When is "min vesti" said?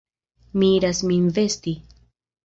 1.09-1.75